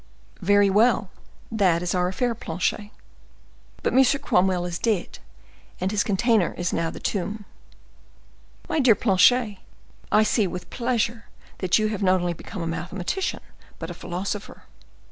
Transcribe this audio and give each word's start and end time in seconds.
"Very 0.41 0.67
well! 0.71 1.11
That 1.51 1.83
is 1.83 1.93
our 1.93 2.07
affair, 2.07 2.33
Planchet." 2.33 2.89
"But 3.83 3.93
M. 3.93 4.03
Cromwell 4.23 4.65
is 4.65 4.79
dead, 4.79 5.19
and 5.79 5.91
his 5.91 6.03
container 6.03 6.55
is 6.57 6.73
now 6.73 6.89
the 6.89 6.99
tomb." 6.99 7.45
"My 8.67 8.79
dear 8.79 8.95
Planchet, 8.95 9.59
I 10.11 10.23
see 10.23 10.47
with 10.47 10.71
pleasure 10.71 11.25
that 11.59 11.77
you 11.77 11.89
have 11.89 12.01
not 12.01 12.19
only 12.19 12.33
become 12.33 12.63
a 12.63 12.65
mathematician, 12.67 13.41
but 13.77 13.91
a 13.91 13.93
philosopher." 13.93 14.63